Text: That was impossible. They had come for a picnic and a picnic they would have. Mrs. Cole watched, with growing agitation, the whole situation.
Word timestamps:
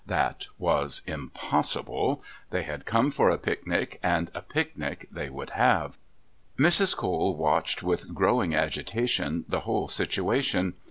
That 0.07 0.47
was 0.57 1.03
impossible. 1.05 2.23
They 2.49 2.63
had 2.63 2.87
come 2.87 3.11
for 3.11 3.29
a 3.29 3.37
picnic 3.37 3.99
and 4.01 4.31
a 4.33 4.41
picnic 4.41 5.07
they 5.11 5.29
would 5.29 5.51
have. 5.51 5.95
Mrs. 6.57 6.95
Cole 6.95 7.37
watched, 7.37 7.83
with 7.83 8.11
growing 8.11 8.55
agitation, 8.55 9.45
the 9.47 9.59
whole 9.59 9.87
situation. 9.87 10.73